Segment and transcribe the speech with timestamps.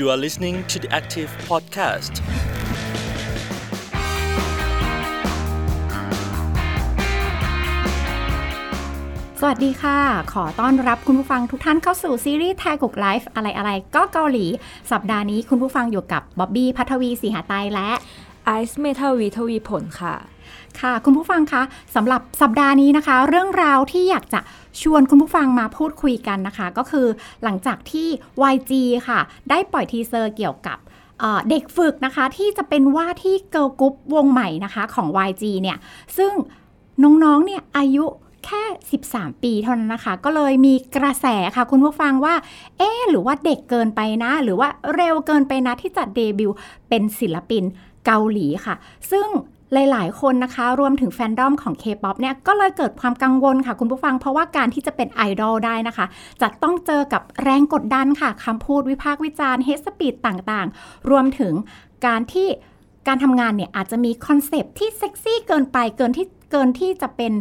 [0.00, 2.14] You are listening to the Active Podcast.
[9.40, 9.98] สวัสดีค่ะ
[10.32, 14.46] ขอต้อนรับคุณผู้ฟังทุกท่านเข้าสู่ซีรีส์แทกุก Life อะไรอะไรก็เกาหลี
[14.90, 17.90] สัปดาห์นี้คุณผู้ฟังอยู่กับบ๊อบบี้พัทวีสีหาไตยและ
[18.44, 20.14] ไอซ์เมทาวีทวีผลค่ะ
[20.80, 21.62] ค่ะ คุณผู้ฟังคะ
[21.94, 24.40] สำหรับสัปดาห์นี้นะคะ เรื่องราวที่อยากจะ
[24.82, 27.06] ชวนคุณผู้ฟังมาพูดคุยกันนะคะ ก็คือ
[27.44, 28.08] หลังจากที่
[28.52, 28.72] YG
[29.08, 29.20] ค่ะ
[29.50, 30.78] ได้ปล่อยทีเซอร์เกี่ยวกับ
[31.50, 35.78] เด็กฝึกนะคะที่จะเป็นว่าที่เกิร์ลกรุ๊ปวงใหม่นะคะของ YG เนี่ย
[36.18, 36.32] ซึ่ง
[37.02, 38.04] น้องๆเนี่ยอายุ
[38.46, 38.62] แค่
[39.02, 42.34] 13 ปีเท่านั้นนะคะ ก็เลยมีกระแสค่ะคุณผู้ฟังว่า
[42.78, 46.56] เอ๊หรือว่าเด็กเกินไปนะ หรือว่าเร็วเกินไปนะที่จะเดบิวต์
[46.88, 47.64] เป็นศิลปิน
[48.06, 48.74] เกาหลีค่ะ
[49.10, 49.26] ซึ่ง
[49.72, 56.06] หลาย ๆ คนนะคะ รวมถึงแฟนดอมของ K-POP เนี่ยก็เลยเกิดความกังวลค่ะคุณผู้ฟัง เพราะว่าการที่จะเป็นไอดอลได้นะคะ
[56.42, 61.54] จะต้องเจอกับแรงกดดันค่ะคำพูดวิพากษ์วิจารณ์ hate speech ต่าง ๆ รวมถึง
[62.06, 62.48] การที่
[63.08, 67.32] การทำงานเนี่ยอาจจะมีคอนเซปต์ที่เซ็กซี่เกินไปเกินที่เกินที่จะเป็น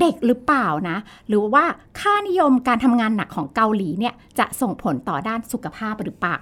[0.00, 0.96] เด็กหรือเปล่านะ
[1.28, 1.64] หรือว่า
[2.00, 6.38] ค่านิยมการทำงานหนักของเกาหลีเนี่ยจะส่งผลต่อด้านสุขภาพหรือเปล่า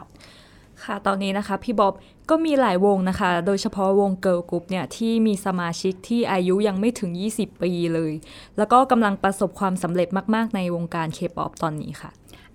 [0.84, 1.94] ค่ะตอนนี้นะคะพี่บ๊อบ
[2.30, 8.12] ก็มีหลายวงนะคะ โดยเฉพาะวงเกิร์ลกรุ๊ปเนี่ยที่มีสมาชิกที่อายุยังไม่ถึง 20 ปีเลย
[8.58, 12.10] แล้วก็กำลังประสบความสำเร็จมากๆในวงการเคป๊อปตอนนี้ค่ะ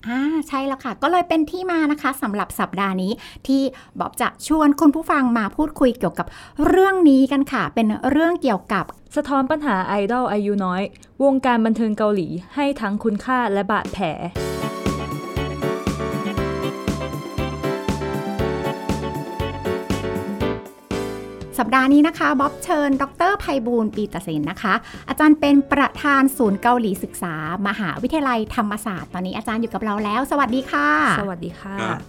[0.07, 3.11] อ่าใช่แล้วค่ะ ก็เลยเป็นที่มานะคะสำหรับสัปดาห์นี้
[3.47, 3.61] ที่
[3.99, 6.27] บ๊อบจะชวนคุณผู้ฟังมาพูดคุยเกี่ยวกับ
[6.67, 10.81] เรื่องนี้กันค่ะ เป็นเรื่องเกี่ยวกับสะท้อนปัญหาไอดอลอายุน้อย
[11.23, 14.05] วงการบันเทิงเกาหลีให้ทั้งคุณค่าและบาดแผล
[21.59, 24.73] สัปดาห์นี้นะคะบ๊อบเชิญ ดร.ไพบูลย์ปีตะเสนนะคะ
[25.09, 27.35] อาจารย์เป็นประธานศูนย์เกาหลีศึกษา
[27.67, 31.99] มหาวิทยาลัยธรรมศาสตร์ ตอนนี้อาจารย์อยู่กับเราแล้ว สวัสดีค่ะ สวัสดีค่ะครับ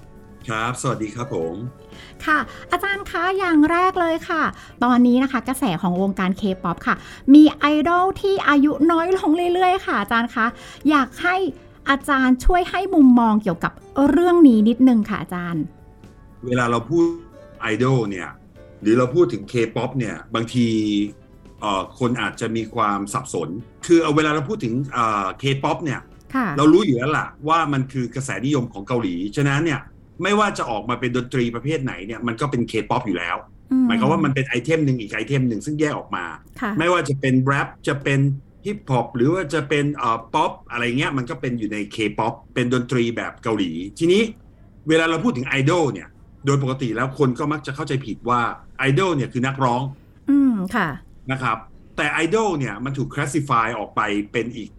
[0.49, 1.55] ครับ สวัสดีครับผม
[2.25, 2.39] ค่ะ
[2.73, 4.43] อาจารย์คะอย่างแรกเลยค่ะ
[4.85, 6.95] ตอนนี้นะคะ กระแสของวงการเคป๊อปค่ะ
[7.35, 10.47] มีไอดอลที่อายุน้อยลงเรื่อยๆ ค่ะ อาจารย์คะ
[10.91, 11.37] อยากให้
[11.91, 13.73] อาจารย์ช่วยให้มุมมองเกี่ยวกับ
[14.11, 15.63] เรื่องนี้นิดนึงค่ะอาจารย์
[16.47, 17.05] เวลาเราพูด
[17.61, 18.29] ไอดอลเนี่ย
[18.83, 20.67] หรือเราพูดถึง K-POP เนี่ยบางที
[21.61, 23.49] เอ่อคนอาจจะมีความสับสน
[23.87, 26.01] คือเอาเวลาเราพูดถึงเอ่อ K-POP เนี่ย
[26.35, 29.81] ค่ะเรารู้อยู่แล้วล่ะว่ามันคือกระแสนิยมของเกาหลี ฉะนั้นเนี่ย
[30.23, 33.37] ไม่ว่าจะออกมาเป็นดนตรีประเภทไหนเนี่ยมันก็เป็น K-POP อยู่แล้ว
[33.87, 36.25] หมายความว่ามันเป็นไอเทมหนึ่งอีกไอเทมหนึ่งซึ่งแยกออกมา
[36.61, 38.21] ค่ะไม่ว่าจะเป็นแรปจะเป็น
[38.67, 44.23] ฮิปฮอปหรือว่าจะเป็นเอ่อป๊อปอะไรเงี้ยมันก็เป็นอยู่ใน K-POP เป็นดนตรีแบบเกาหลี ทีนี้
[44.89, 46.09] เวลาเราพูดถึงไอดอลเนี่ย
[46.47, 48.41] โดยปกติแล้วคนก็มักจะเข้าใจผิดว่า
[48.79, 49.83] ไอดอลเนี่ยคือนักร้อง
[50.31, 50.89] อืมค่ะ
[51.33, 51.57] นะครับ
[51.97, 54.01] แต่ไอดอลเนี่ยมันถูก classify ออกไป
[54.33, 54.71] เป็นอีก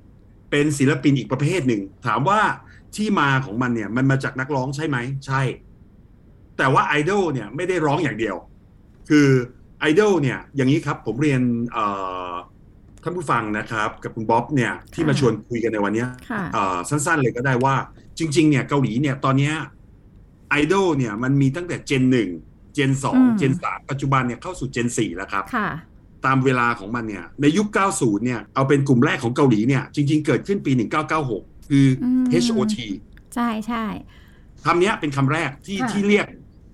[0.52, 2.40] เป็นศิลปินอีกประเภทหนึ่ง ถามว่า
[2.96, 5.42] ที่มาของมันเนี่ย มันมาจากนักร้องใช่ไหมใช่
[6.58, 8.36] แต่ว่าไอดอลเนี่ยไม่ได้ร้องอย่างเดียว
[9.10, 9.28] คือ
[9.80, 11.42] ไอดอลเนี่ยอย่างนี้ครับผมเรียน
[11.72, 11.86] เอ่
[12.30, 12.32] อ
[13.04, 17.76] ท่านผู้ฟังนะครับ กับคุณบ๊อบเนี่ยที่มาชวนคุยกันในวันเนี้ยค่ะเอ่อสั้นๆเลยก็ได้ว่า
[18.20, 19.54] จริง ๆ เนี่ยเกาหลีเนี่ยตอนเนี้ย
[20.54, 22.30] ไอดอลเนี่ยมันมีตั้งแต่เจนหนึ่ง
[22.74, 25.70] เจนสองอืมเจนสามปัจจุบันเนี่ยเข้าสู่เจนสี่แล้วครับค่ะ
[26.26, 30.72] ตามเวลาของมันเนี่ยในยุค 90 เนี่ยเอาเป็นกลุ่มแรกของเกาหลีเนี่ยจริง ๆ เกิดขึ้นปี
[31.22, 32.78] 1996 คืออม HOT
[33.36, 33.86] ใช่ใช่
[34.66, 36.28] คำเนี้ยเป็นคำแรกที่ค่ะที่เรียก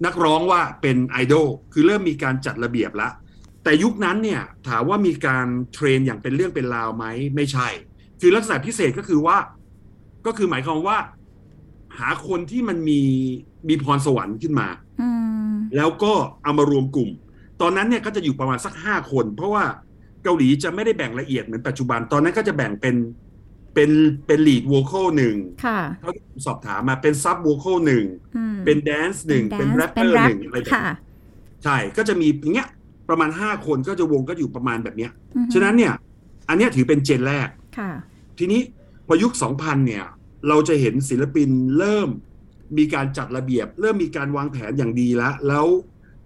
[0.05, 3.11] นักร้องว่าเป็นไอดอลคือเริ่มมีการจัดระเบียบแล้ว
[3.63, 7.67] แต่ยุคนั้นเนี่ยถามว่ามีการเทรนอย่างเป็นเรื่องเป็นราวไหมไม่ใช่
[8.21, 9.37] คือลักษณะพิเศษก็คือว่า
[10.25, 10.97] ก็คือหมายความว่า
[11.97, 13.01] หาคนที่มันมี
[13.67, 14.67] มีพรสวรรค์ขึ้นมา
[15.01, 15.09] อื
[15.51, 17.09] มแล้วก็เอามารวมกลุ่ม
[17.61, 19.63] ตอนนั้นเนี่ยก็จะอยู่ประมาณสักห้าคน เพราะว่า
[20.23, 22.95] เกาหลีจะไม่ได้แบ่งละเอียดเหมือนปัจจุบัน ตอนนั้นก็จะแบ่งเป็น
[23.73, 23.91] เป็น
[24.27, 28.05] เป็น lead vocal หนึ่งค่ะเท่าที่ผมสอบถามมาเป็น sub vocal หนึ่ง
[28.37, 30.95] อืมเป็น dance หนึ่งเป็นแรปเปอร์หนึ่งอะไรแบบค่ะนี้
[31.63, 32.69] ใช่ก็จะมีอย่างเงี้ย
[33.09, 35.93] ประมาณห้าคนก็จะวงก็อยู่ประมาณแบบเนี้ยอือฮึฉะนั้นเนี่ย
[36.49, 37.91] อันเนี้ยถือเป็นเจนแรกค่ะ
[38.39, 38.61] ทีนี้
[39.07, 40.05] พอยุค2000เนี่ย
[40.47, 42.09] เราจะเห็นศิลปินเริ่ม
[42.77, 45.65] มีการจัดระเบียบ เริ่มมีการวางแผนอย่างดีแล้ว แล้ว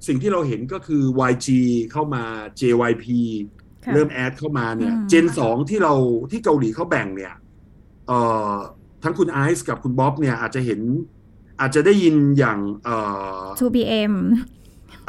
[0.08, 1.48] สิ่งที่เราเห็นก็คือ YG
[1.92, 2.24] เข้ามา
[2.60, 3.06] JYP
[3.86, 5.94] ค่ะเริ่มแอดเข้ามาเนี่ยอืมเจนสองที่เรา
[6.32, 7.34] ที่เกาหลีเขาแบ่งเนี่ย
[8.08, 8.20] เอ่
[8.52, 8.54] อ
[9.04, 10.82] ทั้งคุณไอซ์กับคุณบ๊อบเนี่ยอาจจะเห็น
[11.60, 12.98] อาจจะได้ยินอย่างเอ่
[13.44, 14.14] อ 2PM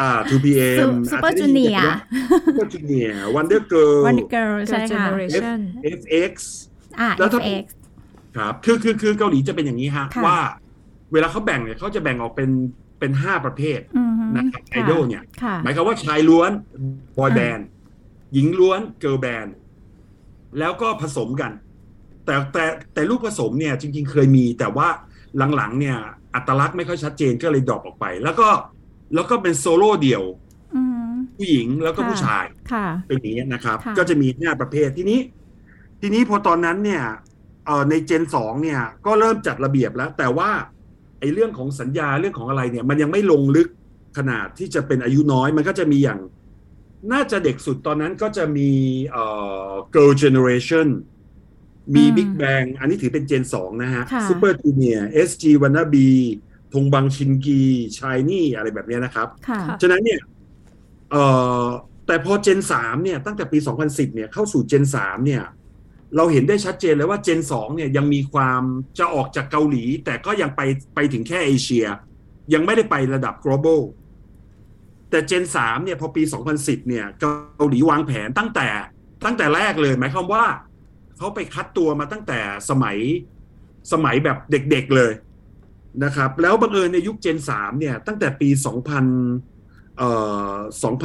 [0.01, 1.91] อ่า 2PM Super Junior
[2.47, 5.59] Super Junior Wonder Girl Wonder Girl ใช่ Girl ค่ะ Generation
[5.99, 6.35] FX
[7.01, 7.67] อ่าแล้วถ้า FX
[8.37, 10.39] ครับ คือคือคือเกาหลีจะเป็นอย่างนี้ฮะค่ะว่า
[11.13, 12.51] เวลาเขาแบ่งเนี่ยเขาจะแบ่งออกเป็น
[13.01, 16.51] เป็นห้าประเภทอือฮึนะครับไอดอลเนี่ยค่ะหมายความว่าชายล้วน
[17.19, 17.67] บอยแบนด์
[18.35, 19.55] หญิงล้วนเกิร์ลแบนด์
[20.59, 21.53] แล้วก็ผสมกัน
[22.25, 22.65] แต่แต่
[22.95, 24.89] แต่ลูกผสมเนี่ย จริง ๆ เคยมี แต่ว่า
[25.57, 25.97] หลังๆ เนี่ย
[26.35, 28.49] อัตลักษณ์ไม่ค่อยชัดเจนก็เลย drop ออกไป แล้วก็
[29.15, 30.23] แล้วก็เป็นโซโล่เดี่ยว
[30.75, 35.21] อืมผู้หญิงแล้วก็ค่ะผู้ชายค่ะเป็นอย่างเงี้ยนะครับค่ะก็จะมีห้าประเภททีนี้
[36.01, 37.03] ทีนี้พอตอนนั้นเนี่ย
[37.67, 43.69] เอ่อในเจนสองเนี่ย ก็เริ่มจัดระเบียบแล้ว แต่ว่าไอ้เรื่องของสัญญาเรื่องของอะไรเนี่ย มันยังไม่ลงลึก
[44.19, 46.21] ขนาดที่จะเป็นอายุน้อย มันก็จะมีอย่าง
[47.13, 48.71] น่าจะเด็กสุดตอนนั้นก็จะมี
[49.13, 49.25] เอ่
[49.69, 50.89] อ Girls' Generation
[51.95, 56.09] มีอืม Big Bang อันนี้ถือเป็นเจนสองนะฮะค่ะ Super Junior SG Wannabe
[56.73, 57.61] ทงบังชินกี
[57.99, 60.21] ชายนี่อะไรแบบเนี้ยนะครับค่ะค่ะฉะนั้นเนี่ย
[61.11, 61.25] เอ่
[61.65, 61.65] อ
[62.07, 65.43] แต่พอเจนสามเนี่ยตั้งแต่ปี 2010 เนี่ยเข้าสู่เจนสามเนี่ย
[66.17, 68.63] เราเห็นได้ชัดเจนเลยว่าเจนสองเนี่ยยังมีความ
[68.99, 70.61] จะออกจากเกาหลี แต่ก็ยังไป
[70.95, 71.87] ไปถึงแค่เอเชีย
[72.55, 73.81] ยังไม่ได้ไประดับ global
[75.11, 76.23] แต่เจนสามเนี่ยพอปี
[76.57, 78.69] 2010 เนี่ยเกาหลีวางแผนตั้งแต่
[79.25, 80.45] ตั้งแต่แรกเลยหมายความว่า
[81.17, 82.41] เขาไปคัดตัวมาตั้งแต่
[82.71, 82.99] สมัย
[83.93, 85.13] สมัยแบบเด็กๆเลย
[86.05, 88.49] นะครับ แล้วบังเอิญในยุคเจนสามเนี่ยตั้งแต่ปี
[89.25, 90.11] 2000เอ่
[90.53, 90.55] อ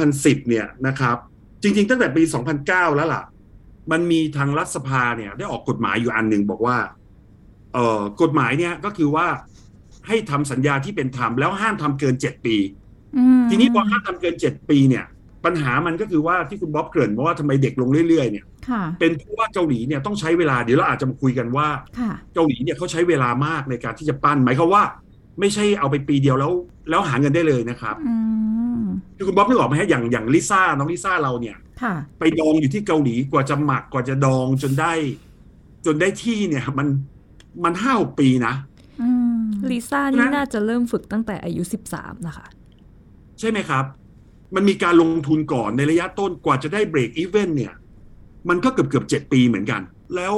[0.00, 1.16] 2010 เนี่ยนะครับ
[1.62, 2.22] จริง ๆ ตั้งแต่ปี
[2.60, 3.22] 2009 แล้วล่ะ
[3.90, 6.76] มันมีทางรัฐสภาเนี่ยได้ออกกฎหมายอยู่อันหนึ่งบอกว่า
[7.74, 9.26] เอ่อกฎหมายเนี่ยก็คือว่า
[10.06, 12.56] ให้ทำสัญญาที่เป็นธรรมแล้วห้ามทำเกิน7ปี
[13.16, 15.04] อืมทีนี้พอห้ามทำเกิน7ปีเนี่ย
[15.44, 24.82] ปัญหามันก็คือว่าที่คุณบ๊อบเกริ่นว่าทำไมเด็กลงเรื่อยๆ เนี่ยค่ะเป็นเพราะว่าเกาหลีเนี่ยต้องใช้เวลาเดี๋ยวเราอาจจะมาคุยกันว่าค่ะเกาหลีเนี่ยเขาใช้เวลามากในการที่จะปั้นหมายความว่า
[25.40, 26.52] ไม่ใช่เอาไปปีเดียวแล้ว
[26.90, 28.14] แล้วหาเงินได้เลยนะครับอื
[28.80, 28.84] ม
[29.16, 34.92] คือคุณบ๊อบนึกออกไหมฮะอย่างอย่างลิซ่าน้องลิซ่าเราเนี่ยค่ะไปดองอยู่ที่เกาหลีกว่าจะหมักกว่าจะดองจนได้
[35.86, 36.88] จนได้ที่เนี่ย มัน
[37.64, 38.54] มันห้าหกปีนะ
[39.02, 39.08] อื
[39.40, 41.62] มลิซ่านะนี่น่าจะเริ่มฝึกตั้งแต่อายุ
[41.94, 42.46] 13นะคะ
[43.38, 43.84] ใช่ไหมครับ
[44.54, 47.74] มันมีการลงทุนก่อนในระยะต้นกว่าจะได้ break-even เนี่ย
[48.48, 49.80] มันก็เกือบเกือบเจ็ดปีเหมือนกัน
[50.16, 50.34] แล้ว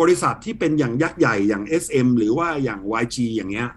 [0.00, 3.68] บริษัทที่เป็นอย่างยักษ์ใหญ่อย่าง SM หรือว่าอย่าง YG อย่างเงี้ย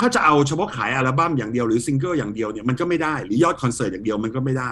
[0.00, 4.70] ถ้าจะเอาเฉพาะขายอัลบั้มอย่างเดียวหรือซิงเกิลอย่างเดียวเนี่ยมันก็ไม่ได้หรือยอดคอนเสิร์ตอย่างเดียวมันก็ไม่ได้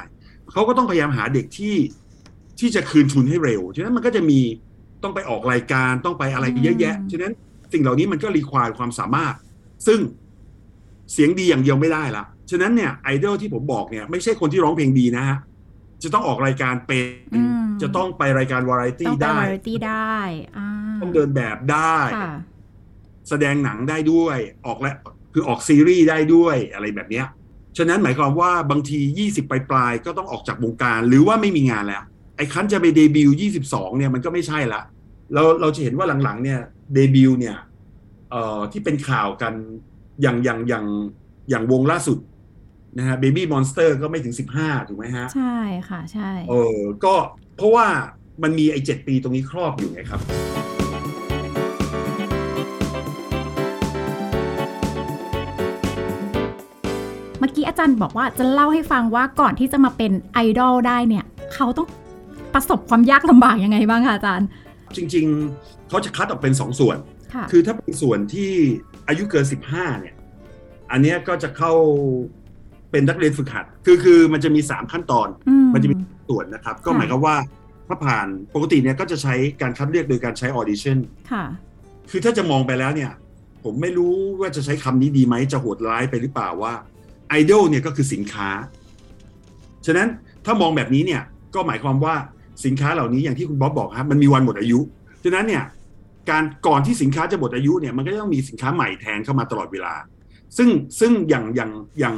[0.52, 1.76] เขาก็ต้องพยายามหาเด็กที่
[2.60, 4.40] ที่จะคืนทุนให้เร็ว ฉะนั้นมันก็จะมี
[5.02, 7.32] ต้องไปออกรายการต้องไปอะไรเยอะแยะอืมฉะนั้น
[7.72, 9.34] สิ่งเหล่านี้มันก็รีควายความสามารถ
[9.86, 10.00] ซึ่ง
[11.12, 15.38] เสียงดีอย่างเดียวไม่ได้ละ ฉะนั้นเนี่ยไอดอลที่ผมบอกเนี่ยไม่ใช่คนที่ร้องเพลงดีนะฮะ
[16.02, 20.16] จะต้องออกรายการเป็นอืมจะต้องไปรายการวาไรต้ตี้องไปได้วาไรตี้ได้
[20.56, 20.68] อ่า
[21.00, 22.32] ต้องเดินแบบได้ค่ะ
[23.28, 24.92] แสดงหนังได้ด้วย ออกและ
[25.34, 27.26] คือออกซีรีส์ได้ด้วยอะไรแบบเนี้ย
[27.78, 28.98] ฉะนั้นหมายความว่าบางที
[29.28, 32.02] 20 ปลายปลายๆก็ต้องออกจากวงการหรือว่าไม่มีงานแล้ว
[32.36, 33.36] ไอ้คันจะไปเดบิวต์
[33.66, 34.82] 22 เนี่ยมันก็ไม่ใช่ละ
[35.34, 36.60] เราเราจะเห็นว่าหลังๆ เนี่ย
[36.94, 37.56] เดบิวต์เนี่ย
[38.30, 39.54] เอ่อที่เป็นข่าวกัน
[40.22, 40.86] อย่างอย่างอย่าง
[41.50, 42.18] อย่างวงล่าสุด
[42.98, 45.58] นะฮะ Baby Monster ก็ไม่ถึง 15 ถูกไหมฮะ ใช่
[45.88, 47.14] ค่ะ ใช่ เออ ก็
[47.56, 47.86] เพราะว่า
[48.42, 50.20] มันมีไอ้เจ็ดปีตรงนี้ครอบอยู่ไงครับ
[57.44, 61.24] มื่อกี้อาจารย์บอกว่าจะเล่าให้ฟังว่าก่อนที่จะมาเป็นไอดอลได้เนี่ย
[61.54, 61.86] เขาต้อง
[62.54, 64.46] ประสบความยากลำบากยังไงบ้างคะอาจารย์
[64.96, 65.26] จริง
[65.56, 66.96] ๆเขาจะคัดออกเป็นสองส่วน
[67.34, 68.50] ค่ะคือถ้าเป็นส่วนที่
[69.08, 70.14] อายุเกิน 15เนี่ย
[70.90, 71.72] อันเนี้ยก็จะเข้า
[72.90, 75.28] เป็นนักเรียนฝึกหัด คือคือมันจะมี 3 ขั้นตอน
[75.74, 75.96] มันจะมี
[76.30, 77.36] ส่วนนะครับ ก็หมายความว่า
[77.88, 80.98] ถ้าผ่านปกติเนี่ยก็จะใช้การคัดเลือกโดยการใช้ออดิชั่น
[81.32, 81.44] ค่ะ
[82.10, 83.12] คือถ้าจะมองไปแล้วเนี่ย
[83.64, 86.74] ผมไม่รู้ว่าจะใช้คำนี้ดีไหมจะโหดร้ายไปหรือเปล่าว่า
[87.34, 88.48] ไอดอลเนี่ยก็คือสินค้า
[89.86, 90.08] ฉะนั้น
[90.44, 91.22] ถ้ามองแบบนี้เนี่ย
[91.54, 92.14] ก็หมายความว่า
[92.64, 94.80] สินค้าเหล่านี้อย่างที่คุณบ๊อบบอกครับมันมีวันหมดอายุ
[95.24, 95.64] ฉะนั้นเนี่ย
[96.30, 99.94] การก่อนที่สินค้าจะหมดอายุเนี่ยมันก็ต้องมีสินค้าใหม่แทนเข้ามาตลอดเวลา
[100.56, 100.68] ซึ่ง
[101.00, 102.14] ซึ่งอย่างอย่างอย่าง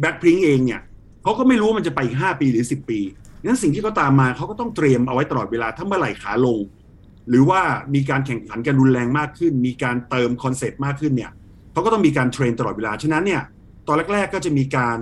[0.00, 0.80] แบ็คพิงเองเนี่ย
[1.22, 3.00] เขาก็ไม่รู้มันจะไปอีกห้าปีหรือสิบปี
[3.44, 6.60] งั้นสิ่งที่เขาตามมาเขาก็ต้องเตรียมเอาไว้ตลอดเวลาถ้าเมื่อไหร่ขาลง
[7.28, 7.60] หรือว่า
[7.94, 11.32] มีการแข่งขันกันรุนแรงมากขึ้น มีการเติมคอนเซ็ปต์มากขึ้นเนี่ย
[11.72, 13.42] เขาก็ต้องมีการ train ตลอดเวลาฉะนั้นเนี่ย
[13.88, 14.98] ตอนแรก ๆ ก็จะมีการ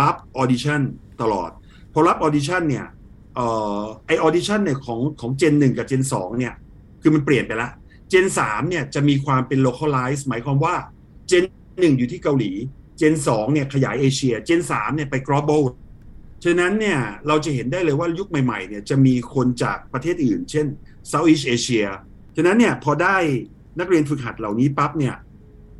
[0.00, 0.82] รับออดิชั่น
[1.22, 1.50] ตลอด
[1.92, 2.86] พอรับออดิชั่นเนี่ย
[3.34, 3.46] เอ่
[3.80, 6.54] อไอออดิชั่นเนี่ยของของเจนหนึ่งกับเจนสองเนี่ย
[7.02, 7.70] คือมันเปลี่ยนไปละ
[8.08, 10.74] เจนสามเนี่ยจะมีความเป็น localize หมายความว่า
[11.28, 11.44] เจน
[11.80, 12.52] หนึ่งอยู่ที่เกาหลี
[12.98, 15.62] เจนสองเนี่ยขยายเอเชีย เจนสามเนี่ยไป global
[16.44, 20.66] ฉะนั้นเนี่ยเราจะเห็นได้เลยว่ายุคใหม่ๆเนี่ยจะมีคนจากประเทศอื่น เช่น
[21.10, 21.86] Southeast Asia
[22.36, 23.16] ฉะนั้นเนี่ยพอได้
[23.78, 25.16] นักเรียนฝึกหัดเหล่านี้ปั๊บเนี่ย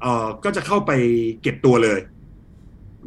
[0.00, 0.92] เอ่อก็จะเข้าไป
[1.42, 2.00] เก็บตัวเลย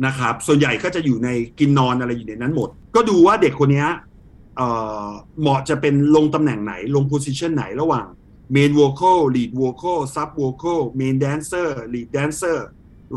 [0.06, 3.90] นะครับ ส่วนใหญ่ก็จะอยู่ในกินนอนอะไรอยู่ในนั้นหมด ก็ดูว่าเด็กคนเนี้ย
[4.58, 4.68] เอ่
[5.06, 5.08] อ
[5.40, 8.06] เหมาะจะเป็นลงตำแหน่งไหนลง position ไหนระหว่าง
[8.56, 12.58] Main Vocal Lead Vocal Sub Vocal Main Dancer Lead Dancer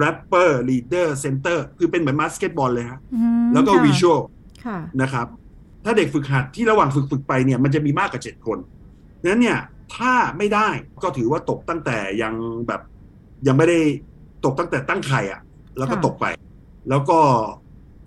[0.02, 4.20] Rapper Leader Center คือเป็นเหมือนบาสเกตบอลเลยฮะอืมแล้วก็ค่ะ Visual
[4.64, 5.26] ค่ะนะครับ
[5.84, 8.58] ถ้าเด็กฝึกหัดที่ระหว่างฝึกฝึกไปเนี่ยมันจะมีมากกว่าเจ็ดคน
[9.20, 9.58] ดังนั้นเนี่ย
[9.96, 10.68] ถ้าไม่ได้
[11.02, 12.34] ก็ถือว่าตกตั้งแต่ยัง
[12.68, 12.80] แบบ
[13.46, 13.78] ยังไม่ได้
[14.44, 15.40] ตกตั้งแต่ตั้งไข่อะ
[15.78, 16.26] แล้วก็ค่ะตกไป
[16.90, 17.18] แล้วก็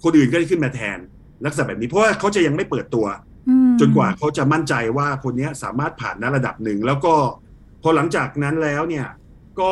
[0.04, 0.98] คนอื่นก็ได้ขึ้นมาแทน
[1.46, 3.06] ลักษณะแบบนี้ เพราะว่าเขาจะยังไม่เปิดตัว
[3.50, 7.14] อืมจนกว่าเขาจะมั่นใจว่าคนเนี้ยสามารถผ่านณระดับหนึ่ง แล้วก็
[7.82, 9.08] พอหลังจากนั้นแล้วเนี่ย
[9.60, 9.72] ก็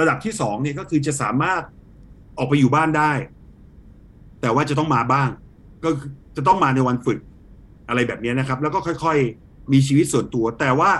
[0.00, 1.62] ระดับที่สองเนี่ยก็คือจะสามารถ
[2.38, 3.12] ออกไปอยู่บ้านได้
[4.40, 5.28] แต่ว่าจะต้องมาบ้าง
[5.84, 7.18] ก็คือจะต้องมาในวันฝึก
[7.88, 10.90] อะไรแบบเนี้ยนะครับ แล้วก็ค่อยๆ มีชีวิตส่วนตัว แต่ว่า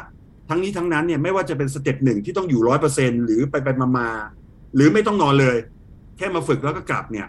[0.49, 7.29] ทั้งนี้ทั้งนั้นเนี่ยไม่ว่าจะเป็นสเต็ปหนึ่งที่ต้องอยู่ร้อยเปอร์เซ็นหรือไปไปมามาๆหรือไม่ต้องนอนเลยแค่มาฝึกแล้วก็กลับเนี่ย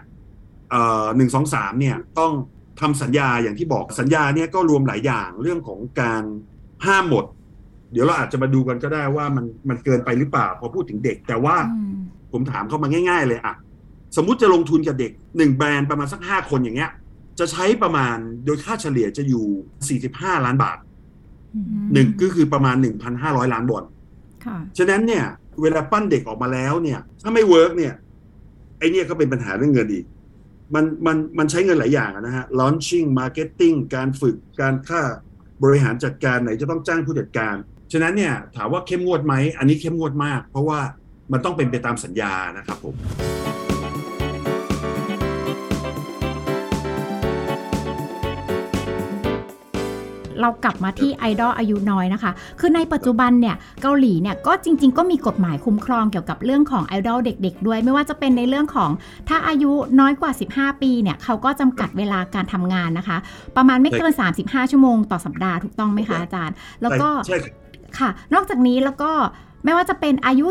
[0.70, 2.32] เอ่อหนึ่งสองสามเนี่ยต้อง
[2.80, 6.22] ทำสัญญาอย่างที่บอกสัญญาเนี่ยก็รวมหลายอย่างเรื่องของการ
[6.86, 7.24] ห้ามหมด
[7.92, 11.96] เดี๋ยวเราอาจจะมาดูกันก็ได้ว่ามันมันเกินไปหรือเปล่าพอพูดถึงเด็ก แต่ว่าอืม
[12.32, 13.54] ผมถามเขามาง่าย ๆ เลยอะ
[14.16, 16.90] สมมุติจะลงทุนกับเด็กหนึ่งแบรนด์ประมาณสักห้าคนอย่างเงี้ย
[17.38, 20.78] จะใช้ประมาณโดยค่าเฉลี่ยจะอยู่45ล้านบาท
[21.54, 22.76] อืมหนึ่งก็คือประมาณ
[23.14, 23.84] 1,500ล้านวอน
[24.44, 25.24] ค่ะฉะนั้นเนี่ย
[25.62, 27.92] เวลาปั้นเด็กออกมาแล้วเนี่ย ถ้าไม่ work เนี่ย
[28.78, 30.04] ไอเนี่ยก็เป็นปัญหาเรื่องเงินอีก
[30.74, 35.00] มันมันมันใช้เงินหลายอย่างนะฮะ launching marketing การฝึกการค่า
[35.62, 37.54] บริหารจัดการไหนจะต้องจ้างผู้จัดการ
[37.92, 40.80] ฉะนั้นเนี่ยถามว่าเข้มงวดไหม อันนี้เข้มงวดมาก เพราะว่า
[41.32, 42.94] มันต้องเป็นไปตามสัญญานะครับผม
[50.40, 58.90] เรากลับมาที่ไอดอลอายุน้อยนะคะ คือในปัจจุบันเนี่ยเกาหลีเนี่ยก็จริง ๆ ก็มีกฎหมายคุ้มครองเกี่ยวกับเรื่องของไอดอลเด็ก ๆ ด้วย ไม่ว่าจะเป็นในเรื่องของ
[59.28, 63.18] ถ้าอายุน้อยกว่า 15 ปีเนี่ยเขาก็จำกัดเวลาการทำงานนะคะ
[63.56, 64.12] ประมาณไม่เกิน
[64.42, 67.52] 35 ชั่วโมงต่อสัปดาห์ถูกต้องไหมคะอาจารย์ แล้วก็ใช่ครับ
[67.98, 69.10] ค่ะ นอกจากนี้แล้วก็
[69.64, 70.46] ไม่ว่าจะเป็นอายุ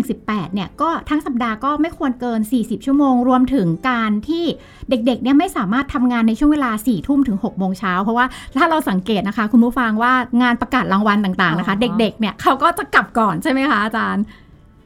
[0.00, 4.44] 15-18 เนี่ยก็ทั้งสัปดาห์ก็ไม่ควรเกิน 40 ชั่วโมง รวมถึงการที่
[4.90, 8.26] เด็กๆ เนี่ยไม่สามารถทำงานในช่วงเวลา 4 ทุ่มถึง 6 โมงเช้า เพราะว่า
[8.58, 14.24] ถ้าเราสังเกตนะคะ คุณผู้ฟังว่างานประกาศรางวัลต่างๆ นะคะอ๋อเด็กๆ เนี่ยเขาก็จะกลับก่อนใช่ไหมคะอาจารย์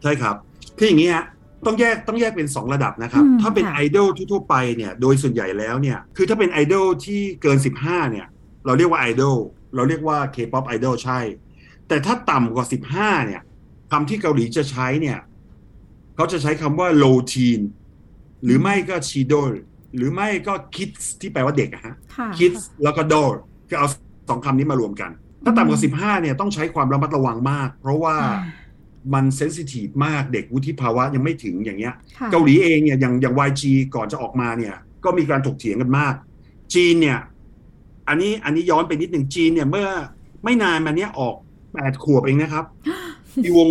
[0.02, 0.34] ใช่ครับ
[0.78, 1.24] คืออย่างนี้ฮะ
[1.66, 8.26] ต้องแยกต้องแยกเป็น 2 ระดับนะครับอืมถ้าเป็นค่ะไอดอลทั่วๆไปเนี่ยโดยส่วนใหญ่แล้วเนี่ยคือถ้าเป็นไอดอลที่เกิน 15 เนี่ย
[8.66, 9.36] เราเรียกว่าไอดอล
[9.74, 11.18] เราเรียกว่า K-POP ไอดอลใช่
[11.88, 12.66] แต่ถ้าต่ำกว่า
[12.96, 13.42] 15 เนี่ย
[13.90, 15.18] คำที่เกาหลีจะใช้เนี่ย
[16.16, 17.60] เขาจะใช้คำว่า low teen
[18.44, 19.52] หรือไม่ก็ chidol
[19.96, 23.32] หรือไม่ก็ kids ที่แปลว่าเด็กอะฮะค่ะ kids แล้วก็ doll
[23.68, 23.88] คือเอา
[24.28, 25.10] สองคำนี้มารวมกัน
[25.44, 28.40] ถ้าต่ำกว่า15เนี่ยต้องใช้ความระมัดระวังมาก เพราะว่าอ่า
[29.14, 33.62] มันเซนซิทีฟมากเด็กวุฒิภาวะยังไม่ถึงอย่างเงี้ยค่ะเกาหลีเองเนี่ยอย่างอย่าง YG
[33.94, 36.14] ก่อนจะออกมาเนี่ย ก็มีการถกเถียงกันมาก
[36.74, 37.18] จีนเนี่ย
[38.08, 39.88] อันนี้อันนี้ย้อนไปนิดหนึ่งจีนเนี่ยเมื่อ
[40.44, 41.34] ไม่นานมาเนี้ยออก
[41.72, 42.64] แปดขวบเองนะครับ
[43.44, 43.68] มีวง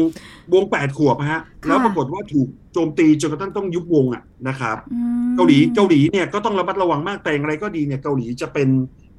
[0.54, 8.70] วงแปดขวบฮะ แล้วปรากฏว่าถูกโจมตีจนกระทั่งต้องยุบวงอะนะครับอืมเกาหลีเกาหลีเนี่ยก็ต้องระมัดระวังมากแต่อย่างไรก็ดีเนี่ยเกาหลีจะเป็น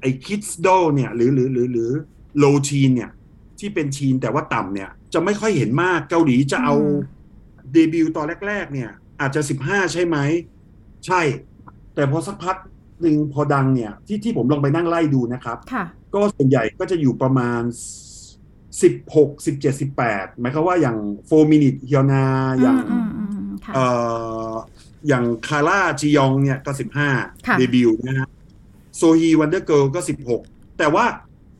[0.01, 1.89] ไอ้คิดส์โดเนี่ยหรือหรือหรือหรือ
[2.37, 3.11] โลทีนเนี่ย
[3.59, 6.75] ที่เป็นทีนแต่ว่าต่ำเนี่ย จะไม่ค่อยเห็นมากเกาหลีจะเอา
[7.73, 8.89] เดบิวต์ตอนแรก ๆ เนี่ย
[9.21, 10.17] อาจจะสิบห้าใช่ไหม
[11.05, 11.21] ใช่
[11.95, 12.57] แต่พอสักพัก
[13.01, 17.61] หนึ่งพอดังเนี่ย ที่ที่ผมลองไปนั่งไล่ดูนะครับค่ะก็ส่วนใหญ่ก็จะอยู่ประมาณ
[18.83, 22.25] สิบหกสิบเจ็ดสิบแปดหมายความว่าอย่าง4Minute ฮยอนอา
[22.61, 23.85] อย่างอืมอืมอืมค่ะเอ่
[24.49, 24.53] อ
[25.07, 27.09] อย่าง KARA จียองเนี่ยก็สิบห้า
[27.47, 28.27] ค่ะเดบิวต์นะฮะ
[28.97, 30.41] โซฮี Wonder Girls ก็สิบหก
[30.77, 31.05] แต่ว่า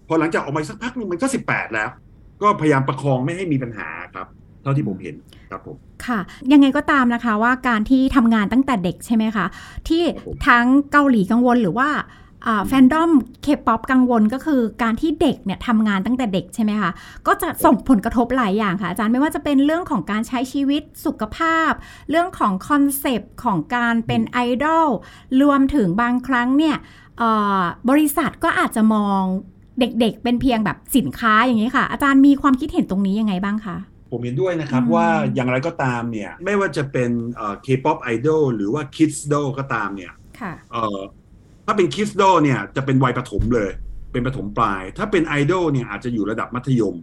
[0.07, 1.89] พอหลังจากออกมาสักพักหนึงมันก็สิบแปดแล้ว
[2.41, 4.27] ก็พยายามประคองไม่ให้มีปัญหาครับ
[4.61, 5.15] เท่าที่ผมเห็น
[5.49, 6.19] ครับผมค่ะ
[6.51, 9.45] ยังไงก็ตามนะคะว่าการที่ทำงานตั้งแต่เด็กใช่ไหมคะ
[9.87, 11.89] ที่ครับผมทั้งเกาหลีกังวลหรือว่า
[12.67, 13.11] แฟนดอม
[13.43, 16.91] เคป๊อปกังวลก็คือการที่เด็กเนี่ยทำงานตั้งแต่เด็กใช่ไหมคะ
[17.27, 21.71] ก็จะส่งผลกระทบหลายอย่างค่ะ อาจารย์ไม่ว่าจะเป็นเรื่องของการใช้ชีวิตสุขภาพ
[22.09, 24.87] เรื่องของคอนเซปต์ของการเป็นไอดอล
[25.41, 26.75] รวมถึงบางครั้งเนี่ย
[27.17, 29.21] เอ่อบริษัทก็อาจจะมอง
[29.79, 33.77] เด็กๆ เป็นเพียงแบบสินค้าอย่างนี้ค่ะ อาจารย์มีความคิดเห็นตรงนี้ยังไงบ้างคะ
[34.11, 40.99] ผมเห็นด้วยนะครับอืมว่าอย่างไรก็ตามเนี่ยไม่ว่าจะเป็นเอ่อ K-pop idol หรือว่า kids doll ก็ตามเนี่ยค่ะเอ่อ
[41.71, 43.71] ถ้าเป็น kids doll เนี่ยจะเป็นวัยประถมเลย
[44.11, 46.95] เป็นประถมปลาย ถ้าเป็นไอดอลเนี่ยอาจจะอยู่ระดับมัธยม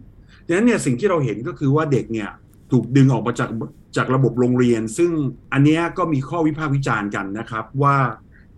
[0.45, 2.29] ดังนั้นเนี่ยสิ่งที่เราเห็นก็คือว่าเด็กเนี่ย
[2.71, 3.49] ถูกดึงออกมาจาก
[3.97, 5.11] จากระบบโรงเรียน ซึ่ง
[5.53, 7.97] อันนี้ก็มีข้อวิพากษ์วิจารณ์กันนะครับว่า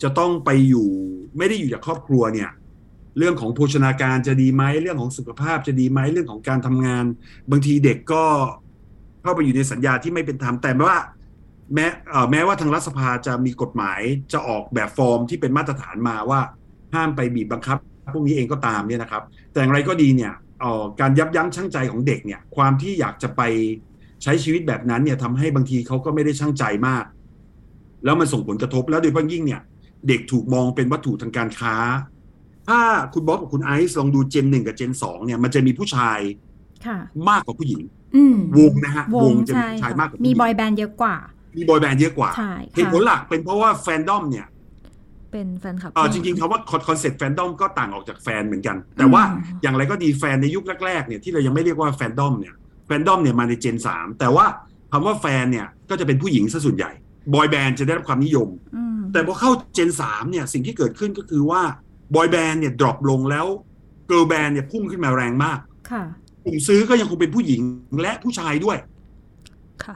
[0.02, 0.90] จะต้องไปอยู่
[1.38, 2.50] ไม่ได้อยู่จากครอบครัวเนี่ย
[3.18, 7.06] เรื่องของโภชนาการจะดีไหมเรื่องของสุขภาพจะดีไหมเรื่องของการทำงาน
[7.52, 8.24] บางทีเด็กก็
[9.22, 10.98] เข้าไปอยู่ในสัญญาที่ไม่เป็นธรรมแต่ว่า
[11.74, 14.02] แม้เอ่อแม้ว่าทางรัฐสภาจะมีกฎหมาย
[14.34, 16.40] จะออกแบบฟอร์มที่เป็นมาตรฐานมาว่า
[16.94, 17.78] ห้ามไปบีบบังคับ
[18.14, 23.42] พวกนี้เองก็ตามเนี่ยนะครับ แต่อย่างไรก็ดีเนี่ยเอ่อการยับยั้งชั่งใจของเด็กเนี่ยความที่อยากจะไป
[24.24, 27.06] ใช้ชีวิตแบบนั้นเนี่ยทำให้บางทีเขาก็ไม่ได้ชั่งใจมาก
[28.06, 29.62] แล้วมันส่งผลกระทบแล้วโดยเฉพาะยิ่งเนี่ย
[30.08, 31.76] เด็กถูกมองเป็นวัตถุทางการค้า
[32.68, 32.80] ถ้า
[33.14, 36.20] คุณบ๊อบกับคุณไอซ์ลองดูเจนหนึ่งกับเจนสองเนี่ยมันจะมีผู้ชาย
[36.86, 36.98] ค่ะ
[37.30, 37.82] มากกว่าผู้หญิง
[38.16, 41.16] อืมวงนะฮะวงจะใช่มีชายค่ะมากกว่ามีผู้หญิงบอยแบนด์เยอะกว่า
[41.56, 44.48] มีบอยแบนด์เยอะกว่าใช่เหตุผลหลักเป็นเพราะว่าแฟนดอมเนี่ย
[45.32, 49.24] เป็นแฟนคลับเออจริงๆคำว่าคอนเซ็ปต์แฟนดอมก็ต่างออกจากแฟนเหมือนกัน แต่ว่า
[49.62, 52.54] อย่างไรก็ดีแฟนในยุคแรกๆเนี่ยที่เรายังไม่เรียกว่าแฟนดอมเนี่ย
[52.88, 54.46] แฟนดอมเนี่ยมาในเจนสามแต่ว่า
[54.92, 56.92] คำว่าแฟนเนี่ยก็จะเป็นผู้หญิงซะส่วนใหญ่
[57.34, 61.62] บอยแบนด์จะได้รับความนิยมอืมแต่พอเข้าเจนสามเนี่ยสิ่งที่เกิดขึ้นก็คือว่า
[62.16, 63.46] บอยแบนด์เนี่ย drop ลงแล้ว
[64.08, 65.60] เกิร์ลแบนด์เนี่ยพุ่งขึ้นมาแรงมาก
[65.92, 66.04] ค่ะ
[66.46, 67.62] กลุ่มซื้อก็ยังคงเป็นผู้หญิง
[68.02, 68.78] และผู้ชายด้วย
[69.86, 69.96] ค่ะ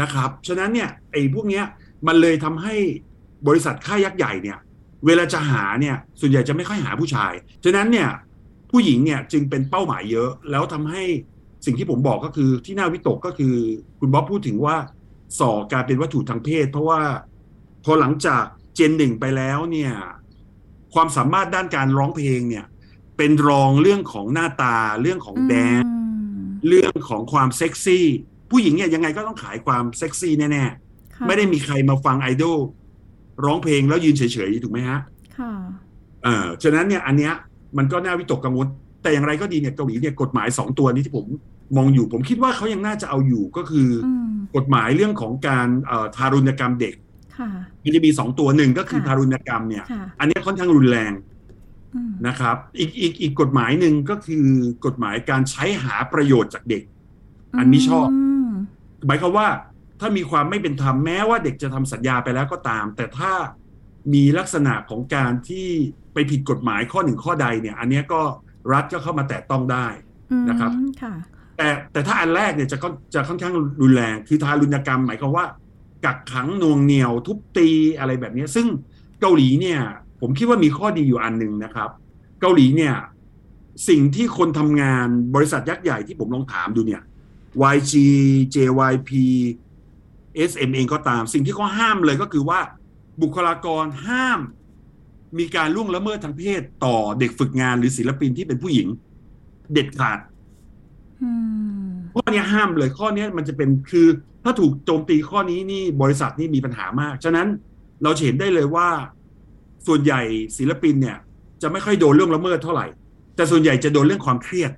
[0.00, 1.64] นะครับ ฉะนั้นเนี่ยไอ้พวกเนี้ย
[2.06, 2.74] มันเลยทำให้
[3.46, 4.58] บริษัทค่ายยักษ์ใหญ่เนี่ย
[5.06, 7.32] เวลาจะหาเนี่ยส่วนใหญ่จะไม่ค่อยหาผู้ชาย
[7.64, 8.08] ฉะนั้นเนี่ย
[8.70, 11.02] ผู้หญิงเนี่ยจึงเป็นเป้าหมายเยอะ แล้วทำให้
[11.66, 13.54] สิ่งที่ผมบอกก็คือที่น่าวิตกก็คือ
[14.00, 14.76] คุณบ๊อบพูดถึงว่า
[15.38, 17.00] ส่อการเป็นวัตถุทางเพศ เพราะว่า
[17.84, 19.92] พอหลังจากเจนหนึ่งไปแล้วเนี่ย
[20.94, 22.66] ความสามารถด้านการร้องเพลงเนี่ย
[23.16, 25.96] เป็นรองเรื่องของหน้าตาเรื่องของแดนซ์อื
[26.44, 28.06] มเรื่องของความเซ็กซี่
[28.50, 30.64] ผู้หญิงเนี่ยยังไงก็ต้องขายความเซ็กซี่แน่
[31.16, 32.58] ค่ะๆไม่ได้มีใครมาฟังไอดอล
[33.44, 34.98] ร้องเพลงแล้วยืนเฉยๆ ถูกไหมฮะ
[35.38, 35.52] ค่ะ
[36.24, 37.32] เออฉะนั้นเนี่ยอันเนี้ย
[37.78, 38.66] มันก็น่าวิตกกังวล
[39.02, 41.26] แต่อย่างไรก็ดีเนี่ยเกาหลีเนี่ยกฎหมายสองตัวนี้ที่ผม
[41.76, 46.94] มองอยู่ผมคิดว่าเขายังน่าจะเอาอยู่ก็คือออืมกฎหมายเรื่องของการเอ่อทารุณกรรมเด็ก
[47.38, 47.48] ค่ะ
[47.82, 51.12] มันจะมีสองตัวหนึ่งก็คือค่ะทารุณกรรมเนี่ยค่ะอันเนี้ยค่อนข้างรุนแรง
[51.94, 54.46] อืมนะครับ อีกอีกอีกกฎหมายหนึ่งก็คือ
[54.86, 56.82] กฎหมายการใช้หาประโยชน์จากเด็ก
[57.58, 58.25] อันนี้ชอบม
[59.06, 59.48] หมายความว่า
[60.00, 63.32] ถ้ามีความไม่เป็นธรรมแม้ว่าเด็กจะทำสัญญาไปแล้วก็ตาม แต่ถ้า
[64.14, 65.68] มีลักษณะของการที่
[66.14, 68.20] ไปผิดกฎหมายข้อหนึ่งข้อใดเนี่ย อันเนี้ยก็
[68.72, 69.86] รัฐก็เข้ามาแตะต้องได้
[70.30, 70.72] อืมนะครับ
[71.02, 71.14] ค่ะ
[71.56, 75.46] แต่แต่ถ้าอันแรกเนี่ยจะก็จะค่อนข้างรุนแรง คือทารุณกรรม หมายความว่า
[76.04, 78.66] กักขังหน่วงเหนี่ยวทุบตีอะไรแบบเนี้ยซึ่ง
[79.20, 79.80] เกาหลีเนี่ย
[80.20, 81.90] ผมคิดว่ามีข้อดีอยู่อันหนึ่งนะครับ
[82.40, 82.94] เกาหลีเนี่ย
[83.88, 87.02] สิ่งที่คนทำงานบริษัทยักษ์ใหญ่ที่ผมลองถามดูเนี่ย
[87.76, 87.94] YG
[88.54, 89.10] JYP
[90.50, 92.60] SM เองก็ตาม สิ่งที่เขาห้ามเลยก็คือว่า
[93.22, 94.40] บุคลากรห้าม
[95.38, 98.88] มีการล่วงละเมิดทางเพศต่อเด็กฝึกงานหรือศิลปินที่เป็นผู้หญิง
[99.72, 100.18] เด็ดขาด
[101.22, 101.30] อื
[101.88, 104.06] มข้อเนี้ยห้ามเลยข้อเนี้ยมันจะเป็นคือ
[104.44, 107.48] ถ้าถูกโจมตีข้อนี้นี่บริษัทนี่มีปัญหามาก ฉะนั้น
[108.02, 108.88] เราจะเห็นได้เลยว่า
[109.86, 110.20] ส่วนใหญ่
[110.58, 111.18] ศิลปินเนี่ย
[111.62, 112.86] จะไม่ค่อยโดนเรื่องละเมิดเท่าไหร่
[113.36, 114.70] แต่ส่วนใหญ่จะโดนเรื่องความเครียด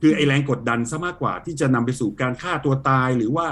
[0.00, 3.46] คือไอแรงกดดันซะมากกว่าที่จะนำไปสู่การฆ่าตัวตายหรือว่า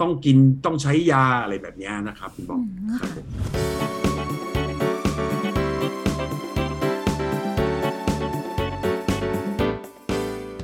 [0.00, 2.60] ต้องกินต้องใช้ยาอะไรแบบเนี้ยนะครับคุณบอก
[3.00, 3.26] ครับผม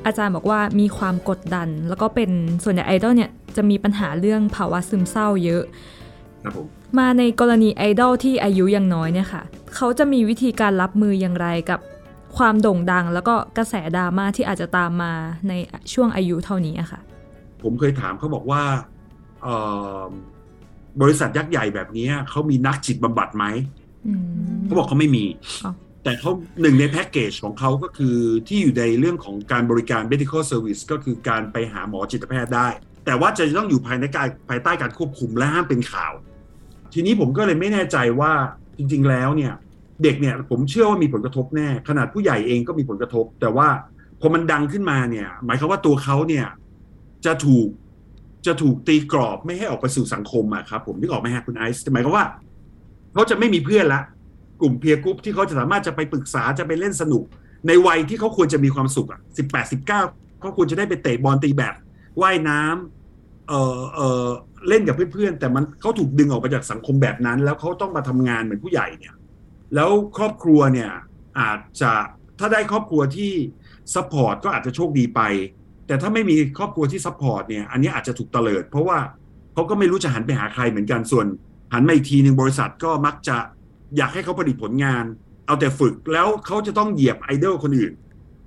[0.07, 2.31] อาจารย์บอกว่ามีความกดดัน แล้วก็เป็น
[2.65, 5.65] ส่วนใหญ่ไอดอลเนี่ยจะมีปัญหาเรื่องภาวะซึมเศร้าเยอะ
[6.43, 6.67] ครับผม
[6.99, 9.43] มาในกรณีไอดอลที่อายุยังน้อยเนี่ยค่ะ
[9.77, 11.81] เขาจะมีวิธีการรับมืออย่างไรกับ
[12.39, 15.13] ความโด่งดัง แล้วก็กระแสดราม่าที่อาจจะตามมา
[15.49, 15.53] ใน
[15.93, 17.01] ช่วงอายุเท่านี้อะค่ะ
[17.63, 18.63] ผมเคยถามเขาบอกว่า
[19.43, 19.57] เอ่
[20.01, 20.03] อ
[21.03, 23.45] บริษัทยักษ์ใหญ่แบบเนี้ยเขามีนักจิตบำบัดไหม
[24.07, 25.25] อืมเขาบอกเขาไม่มี
[25.65, 25.73] อ๋อ
[26.05, 28.17] แต่เขาหนึ่งในแพ็กเกจของเขาก็คือ
[28.49, 32.69] ที่อยู่ในเรื่องของการบริการ medical service ก็คือการไปหาหมอจิตแพทย์ได้
[33.07, 36.13] แต่ว่าจะต้องอยู่ภายในการภายใต้การควบคุมและห้ามเป็นข่าว
[36.93, 38.33] ทีนี้ผมก็เลยไม่แน่ใจว่า
[38.79, 39.53] จริง ๆ แล้วเนี่ย
[40.03, 43.69] เด็กเนี่ยผมเชื่อว่ามีผลกระทบแน่ ขนาดผู้ใหญ่เองก็มีผลกระทบ แต่ว่า
[44.21, 46.47] พอมันดังขึ้นมาเนี่ย หมายความว่าตัวเขาเนี่ย
[47.27, 47.69] จะถูก
[48.47, 52.27] จะถูกตีกรอบไม่ให้ออกไปสู่สังคมอะครับ ผมนึกออกไหมฮะคุณไอซ์หมายความว่า
[53.15, 54.01] เขาจะไม่มีเพื่อนละ
[54.61, 57.25] กลุ่ม peer group ที่เขาจะสามารถจะไปปรึกษาจะไปเล่นสนุก
[57.67, 60.03] ในวัยที่เขาควรจะมีความสุขอะสิบแปดสิบเก้า
[60.41, 61.75] เขาควรจะได้ไปเตะบอลตีแบด
[62.21, 64.27] ว่ายน้ำเออเออ
[64.69, 69.15] เล่นกับเพื่อนๆแต่มันเขาถูกดึงออกไปจากสังคมแบบนั้น แล้วเขาต้องมาทำงานเหมือนผู้ใหญ่เนี่ย
[69.77, 70.91] แล้วครอบครัวเนี่ย
[71.41, 71.93] อาจจะ
[72.39, 73.33] ถ้าได้ครอบครัวที่
[73.95, 75.21] support ก็อาจจะโชคดีไป
[75.87, 78.99] แต่ถ้าไม่มีครอบครัวที่ support เนี่ยอันนี้อาจจะถูกเตลิด เพราะว่า
[79.55, 81.27] เขาก็ไม่รู้จะหันไปหาใครเหมือนกันส่วน
[81.73, 83.37] หันมาอีกทีหนึ่งบริษัทก็มักจะ
[83.97, 85.05] อยากให้เขาผลิตผลงาน
[85.47, 87.93] เอาแต่ฝึกแล้วเขาจะต้องเหยียบไอดอลคนอื่น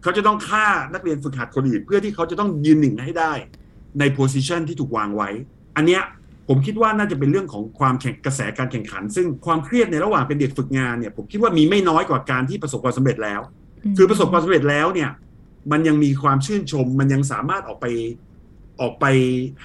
[0.01, 3.33] เขาจะต้องฆ่านักเรียนฝึกหัดคนอื่น เพื่อที่เขาจะต้องยืนหนึ่งให้ได้
[3.99, 5.29] ใน position ที่ถูกวางไว้
[5.75, 6.01] อันเนี้ย
[6.49, 13.41] ผมคิดว่าน่าจะเป็นเรื่องของความแข่งกระแสการแข่งขัน ซึ่งความเครียดในระหว่างเป็นเด็กฝึกงานเนี่ยผมคิดว่ามีไม่น้อยกว่าการที่ประสบความสำเร็จแล้ว
[13.97, 15.09] คือประสบความสำเร็จแล้วเนี่ย
[15.71, 17.85] มันยังมีความชื่นชม มันยังสามารถออกไป
[18.81, 19.05] ออกไป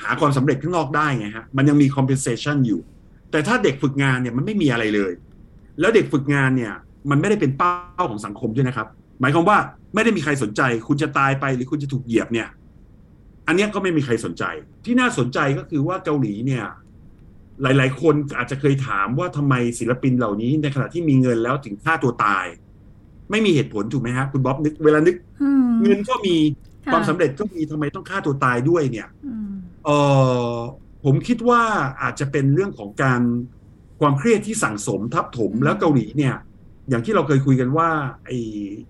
[0.00, 2.80] หาความสำเร็จข้างนอกได้ไงฮะมันยังมี compensation อยู่
[3.30, 5.12] แต่ถ้าเด็กฝึกงานเนี่ยมันไม่มีอะไรเลย
[5.80, 6.72] แล้วเด็กฝึกงานเนี่ย
[7.10, 8.86] มันไม่ได้เป็นเป้าของสังคมด้วยนะครับ
[9.20, 9.58] หมายความว่า
[9.94, 12.48] ไม่ได้มีใครสนใจ คุณจะตายไปหรือคุณจะถูกเหยียบเนี่ย
[13.46, 14.44] อันเนี้ยก็ไม่มีใครสนใจ
[14.84, 16.64] ที่น่าสนใจก็คือว่าเกาหลีเนี่ย
[17.62, 22.46] หลาย ๆ คนอาจจะเคยถามว่าทำไมศิลปินเหล่านี้ในขณะที่มีเงินแล้วถึงฆ่าตัวตาย
[23.30, 26.36] ไม่มีเหตุผลถูกไหมฮะคุณบ๊อบนึกเวลานึกอืมเงินก็มี
[26.84, 29.52] ค่ะความสำเร็จก็มีทำไมต้องฆ่าตัวตายด้วยเนี่ยอืม
[29.84, 29.90] เอ
[30.50, 30.54] อ
[31.04, 31.62] ผมคิดว่า
[32.02, 33.20] อาจจะเป็นเรื่องของการ
[34.00, 36.34] ความเครียดที่สั่งสมทับถมแล้วเกาหลีเนี่ย
[36.88, 37.88] อย่างที่เราเคยคุยกันว่า
[38.24, 38.30] ไอ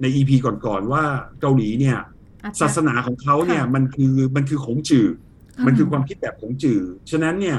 [0.00, 1.02] ในอีพีก่อนๆว่า
[1.40, 2.12] เกาหลีเนี่ยอาจจะ
[2.60, 5.08] ศาสนาของเขาเนี่ยค่ะมันคือมันคือของจื่อ
[5.56, 6.80] อืมมันคือความคิดแบบของจื่อ
[7.10, 7.58] ฉะนั้นเนี่ย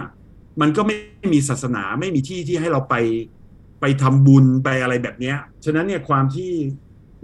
[0.62, 0.95] มันก็ไม่
[1.34, 2.95] มีศาสนาไม่มีที่ที่ให้เราไป
[3.82, 6.52] ไปทำบุญไปอะไรแบบเนี้ยฉะนั้นเนี่ยความที่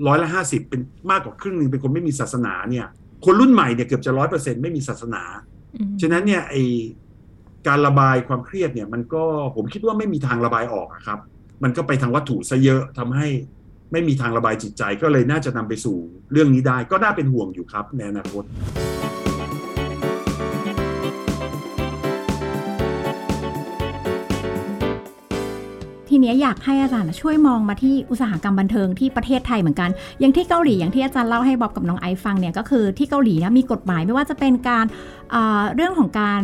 [0.08, 2.86] ร้อยละห้าสิบเป็นมากกว่าครึ่งหนึ่งเป็นคนไม่มีศาสนาเนี่ย
[3.26, 5.24] คนรุ่นใหม่เนี่ยเกือบจะร้อยเปอร์เซ็นไม่มีศาสนา
[5.76, 6.56] อืมฉะนั้นเนี่ยไอ
[7.68, 9.24] การระบายความเครียดเนี่ย มันก็
[9.56, 11.20] ผมคิดว่าไม่มีทางระบายออกอะครับ
[11.64, 13.28] มันก็ไปทางวัตถุซะเยอะทำให้
[13.92, 15.98] ไม่มีทางระบายจิตใจก็เลยน่าจะนำไปสู่
[16.32, 18.44] เรื่องนี้ได้ก็น่าเป็นห่วงอยู่ครับในอนาคต
[26.10, 34.86] ทีเนี้ยอยากให้อาจารย์ช่วยมองมาที่อุตสาหกรรมบันเทิงที่ประเทศไทยเหมือนกัน อย่างที่เกาหลีอย่างที่อาจารย์เล่าให้บอบกับน้องไอฟังเนี่ยก็คือที่เกาหลีนะมีกฎหมายไม่ว่าจะเป็นการ
[35.32, 36.42] เอ่อเรื่องของการ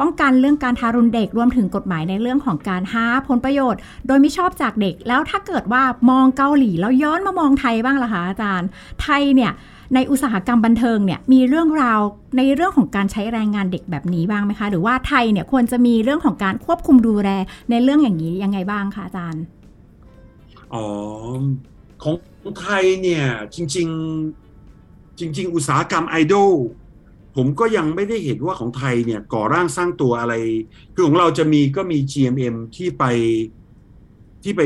[0.00, 8.68] ป้องกันเรื่องการทารุณเด็กรวมถึงกฎหมายในเรื่องของการหาผลประโยชน์ โดยไม่ชอบจากเด็กแล้วถ้าเกิดว่ามองเกาหลีแล้วย้อนมามองไทยบ้างล่ะคะอาจารย์
[9.02, 9.52] ไทยเนี่ย
[9.94, 12.00] ในอุตสาหกรรมบันเทิงเนี่ยมีเรื่องราว
[12.36, 17.30] ในเรื่องของการใช้แรงงานเด็กแบบนี้บ้างไหมคะ หรือว่าไทยเนี่ยควรจะมีเรื่องของการควบคุมดูแล
[17.70, 19.42] ในเรื่องอย่างนี้ยังไงบ้างคะอาจารย์
[20.74, 20.84] อ๋อ
[22.02, 22.12] ขอ
[22.52, 26.50] งไทยเนี่ยจริง ๆ จริง ๆ อุตสาหกรรมไอดอล
[27.40, 30.34] ผมก็ยังไม่ได้เห็นว่าของไทยเนี่ยก่อร่างสร้างตัวอะไร
[30.94, 33.04] คือของเราจะมีก็มี GMM ที่ไป
[34.42, 34.60] ที่ไป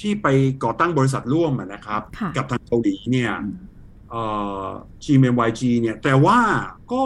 [0.00, 0.26] ที่ไป
[0.64, 3.32] ก่อตั้งบริษัทร่วมอะนะครับค่ะกับทางเกาหลีเนี่ย
[4.10, 4.22] เอ่
[4.64, 4.66] อ
[5.04, 6.38] GMMYG เนี่ย แต่ว่า
[6.92, 7.04] ก็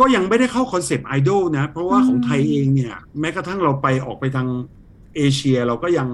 [0.00, 4.48] ก็ยังไม่ได้เข้าคอนเซปต์ไอดอลนะ เพราะว่าของไทยเองเนี่ย แม้กระทั่งเราไปออกไปทาง
[5.16, 6.08] เอเชีย เราก็ยัง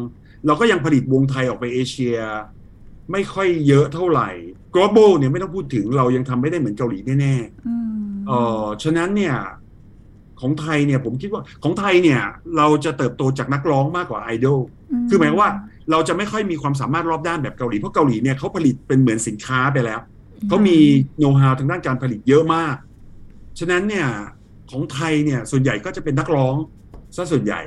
[0.47, 2.17] เราก็ยังผลิตวงไทยออกไปเอเชีย
[3.13, 4.29] ไม่ค่อยเยอะเท่าไหร่
[4.75, 9.37] global เนี่ยไม่ต้องพูดถึงเรายังทำไม่ได้เหมือนเกาหลีแน่ๆอืมเออฉะนั้นเนี่ย
[10.41, 12.21] ของไทยเนี่ยผมคิดว่าของไทยเนี่ย
[12.57, 14.59] เราจะเติบโตจากนักร้องมากกว่าไอดอล
[15.09, 15.51] คือหมายความว่า
[15.91, 20.01] เราจะไม่ค่อยมีความสามารถรอบด้านแบบเกาหลี เพราะเกาหลีเนี่ยเขาผลิตเป็นเหมือนสินค้าไปแล้ว
[20.49, 20.79] เขามี
[21.19, 22.77] โน้ตฮาวทางด้านการผลิตเยอะมาก
[23.59, 24.07] ฉะนั้นเนี่ย
[24.71, 26.57] ของไทยเนี่ยส่วนใหญ่ก็จะเป็นนักร้อง
[27.17, 27.61] ซะส่วนใหญ่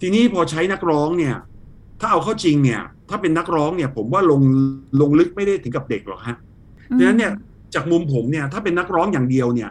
[0.00, 1.36] ทีนี้พอใช้นักร้องเนี่ย
[2.00, 4.42] ถ้าเอาเข้าจริงเนี่ย ถ้าเป็นนักร้องเนี่ย ผมว่าลง
[5.00, 6.36] ลงลึกไม่ได้ถึงกับเด็กหรอกฮะ
[6.98, 7.32] ดังนั้นเนี่ย
[7.74, 9.70] จากมุมผมเนี่ย ถ้าเป็นนักร้องอย่างเดียวเนี่ย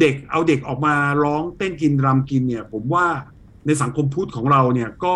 [0.00, 3.06] เด็กเอาเด็กออกมาร้องเต้นกินรำกินเนี่ย ผมว่า
[3.66, 5.14] ในสังคมพุทธของเราเนี่ยก็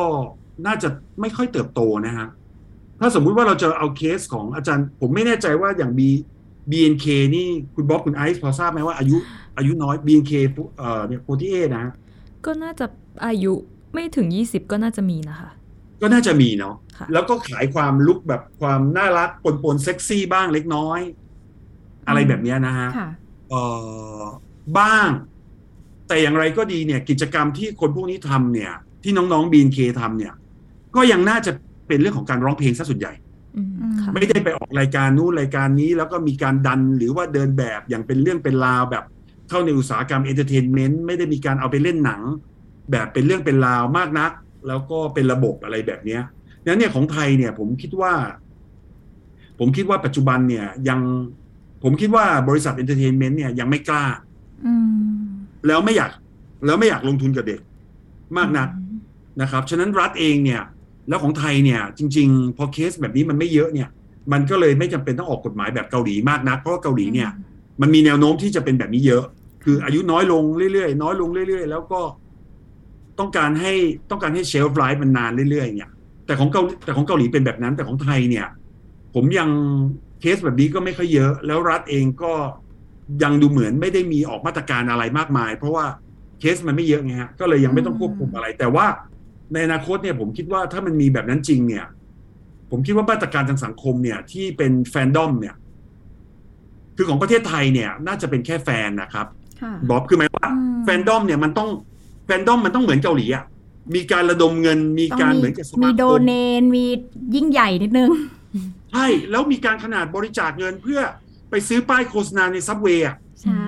[0.66, 0.88] น่าจะ
[1.21, 2.29] ไม่ค่อยเติบโตนะฮะ
[3.01, 6.01] ถ้าสมมุติว่าเราจะเอาเคสของอาจารย์ ผมไม่แน่ใจว่าอย่าง B
[6.71, 9.16] BNK นี่คุณบ๊อบคุณไอซ์พอทราบไหมว่าอายุ
[9.59, 10.33] อายุน้อย BNK
[10.79, 11.92] เอ่อเนี่ยโปรตีเอนะฮะ
[12.44, 12.87] ก็น่าจะ
[13.27, 13.53] อายุ
[13.94, 15.51] ไม่ถึง20ก็น่าจะมีนะคะ
[16.01, 21.01] ก็น่าจะมีเนาะค่ะแล้วก็ขายความลุกแบบความน่ารักปนปนๆเซ็กซี่บ้างเล็กน้อย
[22.09, 23.09] อะไรแบบเนี้ยนะฮะค่ะ
[23.51, 23.63] เอ่
[24.19, 24.23] อ
[24.79, 25.09] บ้าง
[26.09, 30.35] แต่อย่างไรก็ดีเนี่ย กิจกรรมที่คนพวกนี้ทำเนี่ย ที่น้องๆบีนเคทำเนี่ย
[30.97, 31.53] ก็ยังน่าจะ
[31.89, 33.13] เป็นเรื่องของการร้องเพลงซะส่วนใหญ่
[33.57, 39.05] อืมค่ะไม่ได้ไปออกรายการนู้นรายการนี้ แล้วก็มีการดันหรือว่าเดินแบบอย่างเป็นเรื่องเป็นราวแบบ
[39.49, 42.23] เข้าในอุตสาหกรรม entertainment ไม่ได้มีการเอาไปเล่นหนัง
[42.91, 44.33] แบบเป็นเรื่องเป็นราวมากนัก
[44.69, 46.23] แล้วก็เป็นระบบอะไรแบบเนี้ย
[46.67, 48.13] นั้นเนี่ยของไทยเนี่ยผมคิดว่า
[49.59, 51.01] ผมคิดว่าปัจจุบันเนี่ย ยัง
[51.85, 54.05] ผมคิดว่าบริษัท entertainment เนี่ยยังไม่กล้า
[55.67, 56.11] แล้วไม่อยาก
[56.67, 57.61] แล้วไม่อยากลงทุนกับเด็ก
[58.37, 58.69] มากนัก
[59.41, 60.63] นะครับ ฉะนั้นรัฐเองเนี่ย
[61.09, 63.89] แล้วของไทยเนี่ย จริง ๆ พอเคสแบบนี้มันไม่เยอะเนี่ย
[64.33, 67.31] มันก็เลยไม่จำเป็นต้องออกกฎหมายแบบเกาหลีมากนัก เพราะว่าเกาหลีเนี่ย
[67.81, 69.25] มันมีแนวโน้มที่จะเป็นแบบนี้เยอะ
[69.65, 72.01] คืออายุน้อยลงเรื่อยๆน้อยลงเรื่อยๆ แล้วก็
[73.19, 73.73] ต้องการให้
[74.11, 75.91] ต้องการให้เชลฟ์ไลฟ์มันนานเรื่อยๆเนี่ย
[76.27, 78.47] แต่ของเกาแต่ของเกาหลีเป็นแบบนั้น แต่ของไทยเนี่ย
[79.15, 79.49] ผมยัง
[80.21, 82.33] เคสแบบนี้ก็ไม่ค่อยเยอะ แล้วรัฐเองก็
[83.23, 85.85] ยังดูเหมือนไม่ได้มีออกมาตรการอะไรมากมาย เพราะว่า
[86.41, 88.87] เคสมันไม่เยอะไงฮะก็เลยยังไม่ต้องควบคุมอะไร แต่ว่า
[89.53, 91.87] ในอนาคตเนี่ยผมคิดว่าถ้ามันมีแบบนั้นจริงเนี่ย
[92.71, 95.55] ผมคิดว่ามาตรการทางสังคมเนี่ย ที่เป็นแฟนดอมเนี่ย
[96.97, 99.27] คือของประเทศไทยเนี่ย น่าจะเป็นแค่แฟนนะครับ
[99.61, 101.69] ค่ะบ๊อบคือหมายว่าอืมแฟนดอมเนี่ยมันต้อง
[102.29, 103.45] แฟนดอมมันต้องเหมือนเกาหลีอะ
[103.95, 106.85] มีการระดมเงินมีต้องการมีเหมือนกับสมีมาคโดมเนนมี
[107.35, 108.09] ยิ่งใหญ่นิดนึง
[108.93, 111.01] ใช่แล้วมีการขนาดบริจาคเงินเพื่อ
[111.51, 113.67] ไปซื้อป้ายโฆษณาใน subway อะใช่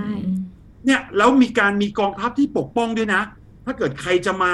[0.85, 3.23] เนี่ยแล้วมีการมีกองทัพที่ปกป้องด้วยนะ
[3.65, 4.53] ถ้าเกิดใครจะมา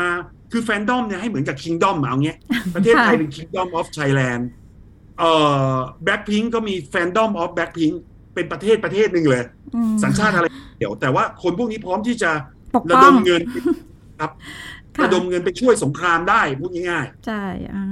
[0.52, 2.38] คือแฟนดอมเนี่ยให้เหมือนกับ kingdom เอาเงี้ย
[2.74, 4.48] ประเทศไทยค่ะเป็น kingdom of Thailand
[5.18, 5.32] เอ่
[5.70, 7.90] อแบ็คพิงก็มี fandom of BLACKPINK
[8.34, 10.46] เป็นประเทศประเทศหนึ่งเลยอืมสัญชาติอะไร
[10.78, 12.30] เดี๋ยวแต่ว่าคนพวกนี้พร้อมที่จะ
[12.74, 13.42] ปกป้อง ระป้ดองมเงิน
[14.18, 14.30] ครับ
[14.96, 17.42] ค่ะระดมเงินไปช่วยสงครามได้พูดง่ายใช่
[17.74, 17.84] อ่า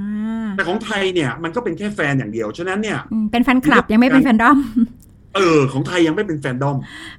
[0.51, 4.57] ๆแต่ของไทยเนี่ยมันก็เป็นแค่แฟนอย่างเดียว ฉะนั้นเนี่ยอืมเป็นแฟนคลับยังไม่เป็นแฟนดอม
[5.35, 6.77] เออ ของไทยยังไม่เป็นแฟนดอม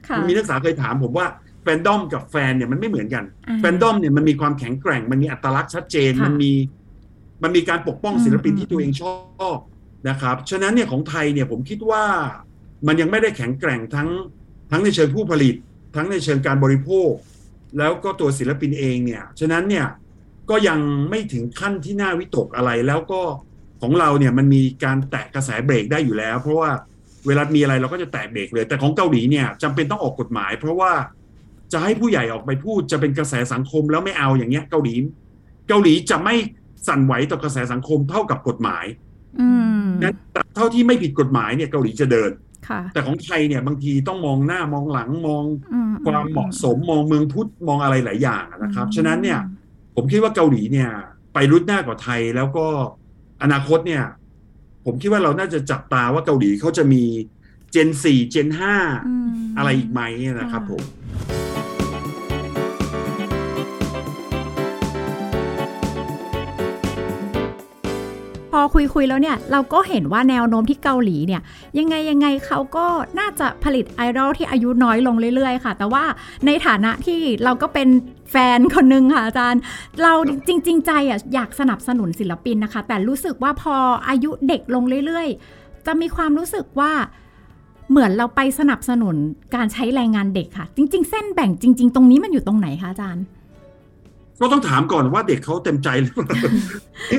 [0.09, 1.27] ค่ะมีนักศึกษาเคยถามผมว่า
[1.63, 6.53] แฟนดอมกับแฟนเนี่ยมันไม่เหมือนกันอ่าแฟนดอมเนี่ยมันมีความแข็งแกร่ง มันมีอัตลักษณ์ชัดเจนค่ะมันมี
[7.43, 9.05] มันมีการปกป้องศิลปินอืมที่ตัวเองช
[9.47, 9.59] อบ
[10.09, 12.05] นะครับ ฉะนั้นเนี่ยของไทยเนี่ยผมคิดว่า
[12.87, 14.09] มันยังไม่ได้แข็งแกร่งทั้ง
[14.71, 15.55] ทั้งในเชิงผู้ผลิต
[15.97, 17.11] ทั้งในเชิงการบริโภค
[17.79, 19.87] แล้วก็ตัวศิลปินเองเนี่ย ฉะนั้นเนี่ย
[20.51, 20.79] ก็ยัง
[21.11, 23.21] ไม่ถึงขั้นที่น่าวิตกอะไร แล้วก็
[23.83, 26.71] ของเราเนี่ยมันมีการแตะกระแสเบรกได้อยู่แล้ว เพราะว่า
[27.27, 30.93] เวลามีอะไรเราก็จะแตะเบรกเลย แต่ของเกาหลีเนี่ยจำเป็นต้องออกกฎหมาย เพราะว่า
[31.73, 34.95] จะให้ผู้ใหญ่ออกไปพูดจะเป็นกระแสสังคมแล้วไม่เอาอย่างเงี้ย เกาหลี
[35.69, 36.35] เกาหลีจะไม่
[36.89, 38.85] สั่นไหวต่อกระแสสังคมเท่ากับกฎหมาย
[39.41, 39.49] อื
[39.83, 40.15] มงั้น
[40.57, 42.46] เท่าที่ไม่ผิดกฎหมายเนี่ยเกาหลีจะเดินค่ะ
[42.95, 49.65] แต่ของไทยเนี่ยบางทีต้องมองหน้ามองหลังมองอืความเหมาะสมมองเมืองพุทธมองอะไรหลายอย่างนะครับ ฉะนั้นเนี่ยอืม
[49.97, 50.91] ผมคิดว่าเกาหลีเนี่ย
[51.35, 52.67] ไปรุดหน้ากว่าไทยแล้วก็
[53.43, 54.05] อนาคตเนี่ย
[54.85, 57.03] ผมคิดว่าเราน่าจะจับตาว่าเกาหลีเขาจะมี
[57.73, 58.95] เจนสี่เจนห้าม
[59.59, 60.01] อะไรอีกไหม
[60.41, 60.83] นะครับผม
[68.59, 71.43] อคุยคุยๆแล้วเนี่ย เราก็เห็นว่าแนวโน้มที่เกาหลีเนี่ย
[71.79, 72.87] ยังไงยังไงเขาก็
[73.19, 76.05] น่าจะผลิตไอดอลที่อายุน้อยลงเรื่อยๆ ค่ะ แต่ว่า
[76.47, 77.89] ในฐานะที่เราก็เป็น
[78.31, 79.61] แฟนคนนึงค่ะอาจารย์
[80.03, 80.13] เรา
[80.49, 83.75] จริง ๆ ใจอะอยากสนับสนุนศิลปินนะคะ แต่รู้สึกว่าพอ
[84.09, 86.93] อายุเด็กลงเรื่อยๆ จะมีความรู้สึกว่า
[87.91, 89.17] เหมือนเราไปสนับสนุน
[89.55, 93.25] การใช้แรงงานเด็กค่ะ จริง ๆ เส้นแบ่งจริง ๆ ตรงนี้มันอยู่ตรงไหนคะอาจารย์
[94.41, 96.39] ก็ต้องถามก่อนว่าเด็กเขาเต็มใจหรือเปล่า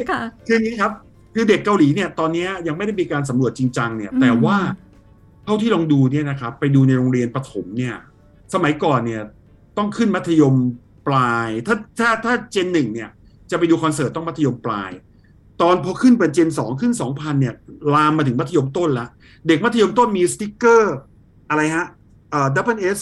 [0.09, 0.91] ค่ะคืออย่างนี้ครับ
[1.39, 4.57] คือเด็กเกาหลีเนี่ยตอนนี้ยังไม่ได้มีการสำรวจจริงจังเนี่ยอืมแต่ว่า
[5.45, 7.95] เท่าที่ลองดูเนี่ยนะครับ ไปดูในโรงเรียนประถมเนี่ย
[8.53, 9.21] สมัยก่อนเนี่ย
[9.77, 10.53] ต้องขึ้นมัธยม
[11.07, 13.09] ปลาย ถ้าถ้าถ้าเจนหนึ่งเนี่ย
[13.51, 14.91] จะไปดูคอนเสิร์ตต้องมัธยมปลาย
[15.61, 17.55] ตอนพอขึ้นเป็นเจนสองขึ้นสองพันเนี่ย
[17.93, 19.07] ลามมาถึงมัธยมต้นละ
[19.47, 20.95] เด็กมัธยมต้นมีสติกเกอร์
[21.49, 21.85] อะไรฮะ
[22.31, 22.97] เอ่อ WS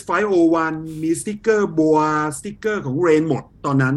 [0.50, 1.98] 501มีสติกเกอร์บัว
[2.38, 3.96] สติกเกอร์ของเรนหมดตอนนั้น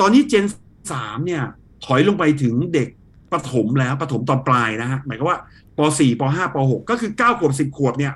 [0.00, 0.44] ตอนนี้เจน
[0.92, 1.42] สามเนี่ย
[1.84, 2.88] ถอยลงไปถึงเด็ก
[3.32, 5.38] ประถมแล้วประถมตอนปลายนะฮะหมายความว่า
[5.78, 8.12] ป .4 ป .5 ป .6 ก็คือ9ขวบ10 ขวบเนี่ย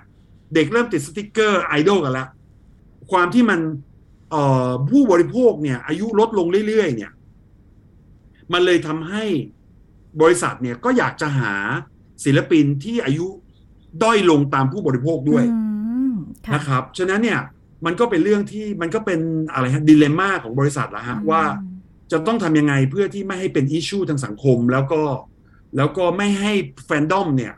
[0.54, 2.28] เด็กเริ่มติดสติกเกอร์ไอดอลกันแล้ว
[3.10, 3.60] ความที่มัน
[4.30, 7.10] เอ่อผู้บริโภคเนี่ย อายุลดลงเรื่อยๆ เนี่ย
[8.52, 9.24] มันเลยทำให้
[10.22, 11.54] บริษัทเนี่ยก็อยากจะหา
[12.24, 13.26] ศิลปินที่อายุ
[14.02, 15.60] ด้อยลงตามผู้บริโภคด้วยอื
[16.12, 16.14] ม
[16.46, 17.40] ค่ะนะครับ ฉะนั้นเนี่ย
[17.86, 19.20] มันก็เป็นเรื่องที่มันก็เป็น
[19.52, 21.42] อะไรฮะดิเลม่าของบริษัทแล้วฮะว่า
[22.12, 25.02] จะต้องทำยังไงเพื่อที่ไม่ให้เป็นอิชชูทางสังคม แล้วก็
[25.76, 26.52] แล้วก็ไม่ให้
[26.86, 27.54] แฟนดอมเนี่ย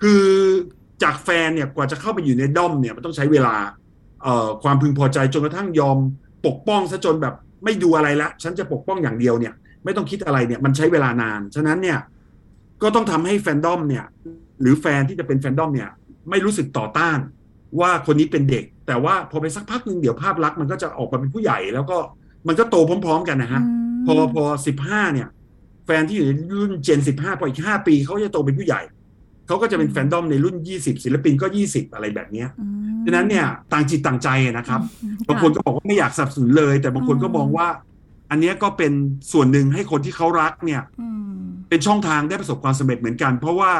[0.00, 0.24] คือ
[1.02, 3.54] จากแฟนเนี่ยกว่าจะเข้าไปอยู่ในด้อมเนี่ยมันต้องใช้เวลา
[4.22, 5.98] เอ่อความพึงพอใจจนกระทั่งยอม
[6.46, 7.34] ปกป้องซะจนแบบ
[7.64, 11.98] ไม่ดูอะไรละ ฉันจะปกป้องอย่างเดียวเนี่ย ไม่ต้องคิดอะไรเนี่ยมันใช้เวลานาน ฉะนั้นเนี่ย
[12.82, 14.04] ก็ต้องทำให้แฟนดอมเนี่ย
[14.60, 15.90] หรือแฟนที่จะเป็นแฟนดอมเนี่ย
[16.30, 17.18] ไม่รู้สึกต่อต้าน
[17.80, 21.98] ว่าคนนี้เป็นเด็ก แต่ว่าพอไปสักพักหนึ่งเดี๋ยวภาพลักษณ์มันก็จะออกมาเป็นผู้ใหญ่ แล้วก็
[22.46, 23.62] มันก็โตพร้อม ๆ กันนะฮะ
[24.06, 25.28] พอพอสิบห้าเนี่ย
[25.86, 28.80] แฟนที่อยู่ในรุ่นเจนสิบห้าพออีกห้าปีเขาจะโตเป็นผู้ใหญ่
[29.46, 32.66] เขาก็จะเป็นแฟนดอมในรุ่นยี่สิบศิลปินก็ยี่สิบอะไรแบบเนี้ยอื
[33.00, 37.68] มฉะนั้นเนี่ยต่างจิตต่างใจนะครับอืมบางคนก็บอกว่าไม่อยากสนับสนุนเลย แต่บางคนก็มองว่า
[38.30, 38.92] อันเนี้ยก็เป็น
[39.32, 43.72] ส่วนหนึ่งให้คนที่เขารักเนี่ยอืมเป็นช่องทางได้ประสบความสำเร็จเหมือนกัน เพราะว่า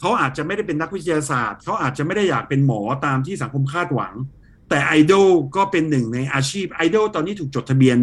[0.00, 4.12] เขาอาจจะไม่ได้เป็นนักวิทยาศาสตร์เขาอาจจะไม่ได้อยากเป็นหมอตามที่สังคมคาดหวัง
[4.70, 7.98] แต่ไอดอลก็เป็นหนึ่งในอาชีพไอดอลตอนนี้ถูกจดทะเบียน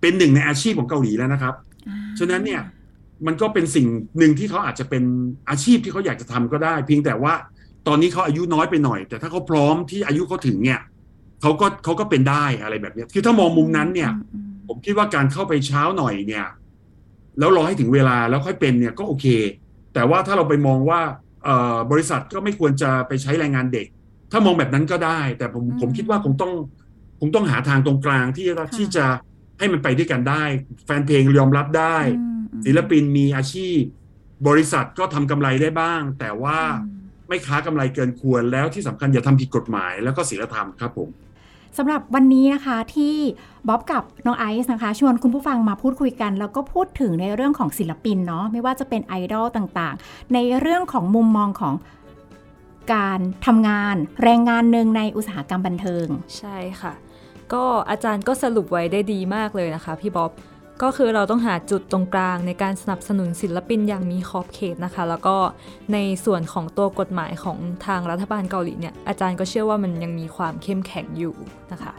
[0.00, 1.54] เป็นหนึ่งในอาชีพของเกาหลีแล้วนะครับ
[1.88, 2.60] อ่าฉะนั้นเนี่ย
[3.26, 3.86] มันก็เป็นสิ่ง
[4.18, 5.02] หนึ่งที่เขาอาจจะเป็น
[5.50, 7.34] อาชีพที่เขาอยากจะทำก็ได้ เพียงแต่ว่า
[7.88, 10.80] ตอนนี้เขาอายุน้อยไปหน่อย แต่ถ้าเขาพร้อมที่อายุเขาถึงเนี่ย
[11.42, 16.46] เขาก็เขาก็เป็นได้อะไรแบบเนี้ยคือถ้ามองมุมนั้นเนี่ยอืมผมคิดว่าการเข้าไปเช้าหน่อยเนี่ย
[17.38, 19.26] แล้วรอให้ถึงเวลาแล้วค่อยเป็นเนี่ยก็โอเค
[19.94, 21.00] แต่ว่าถ้าเราไปมองว่า
[21.44, 23.86] เอ่อบริษัทก็ไม่ควรจะไปใช้แรงงานเด็ก
[24.32, 26.52] ถ้ามองแบบนั้นก็ได้ แต่ผมผมคิดว่าคงต้อง
[27.20, 29.04] คงต้องหาทางตรงกลางที่จะที่จะ
[29.58, 30.44] ให้มันไปด้วยกันได้
[30.84, 33.78] แฟนเพลงยอมรับได้อืมอืมศิลปินมีอาชีพ
[34.48, 41.08] บริษัทก็ทำกำไรได้บ้าง แต่ว่าอืมไม่ค้ากำไรเกินควรแล้วที่สำคัญอย่าทำผิดกฎหมายแล้วก็ศีลธรรมครับผม
[41.78, 43.14] สำหรับวันนี้นะคะที่
[43.68, 51.74] บ๊อบกับน้องไอซ์นะคะ ชวนคุณผู้ฟังมาพูดคุยกัน แล้วก็พูดถึงในเรื่องของศิลปินเนาะไม่ว่าจะเป็นไอดอลต่างๆ ในเรื่องของมุมมองของ
[52.94, 56.06] การทำงานแรงงานหนึ่งในอุตสาหกรรมบันเทิง
[56.38, 56.92] ใช่ค่ะ
[57.52, 60.32] ก็อาจารย์ก็สรุปไว้ได้ดีมากเลยนะคะ พี่บ๊อบ
[60.82, 65.36] ก็คือเราต้องหาจุดตรงกลางในการสนับสนุนศิลปินอย่างมีขอบเขตนะคะ แล้วก็
[65.92, 71.34] ในส่วนของตัวกฎหมายของทางรัฐบาลเกาหลีเนี่ยอาจารย์ก็เชื่อว่ามันยังมีความเข้มแข็งอยู่
[71.72, 71.92] นะคะ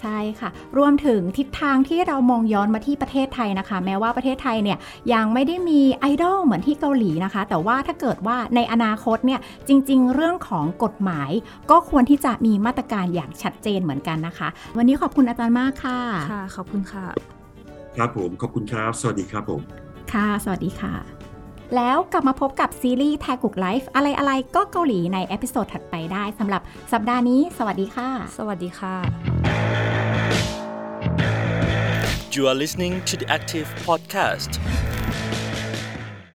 [0.00, 4.78] ใช่ค่ะ รวมถึงทิศทางที่เรามองย้อนมาที่ประเทศไทยนะคะ แม้ว่าประเทศไทยเนี่ย
[5.12, 11.30] ยังไม่ได้มีไอดอลเหมือนที่เกาหลีนะคะ แต่ว่าถ้าเกิดว่าในอนาคตเนี่ยจริง ๆ เรื่องของกฎหมาย
[11.70, 16.00] ก็ควรที่จะมีมาตรการอย่างชัดเจนเหมือนกันนะคะ วันนี้ขอบคุณอาจารย์มากค่ะ
[16.32, 17.04] ค่ะขอบคุณค่ะ
[17.96, 19.60] ครับผมขอบคุณครับ สวัสดีครับผม
[20.12, 21.17] ค่ะ สวัสดีค่ะ
[21.76, 28.94] แล้วกลับมาพบกับซีรีส์แทกุกไลฟ์อะไรๆ ก็เกาหลีใน episode ถัดไปได้สำหรับสัปดาห์นี้ สวัสดีค่ะ สวัสดีค่ะ
[32.34, 34.50] You are listening to the Active Podcast.